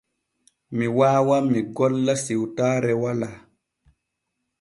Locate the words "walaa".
3.01-3.37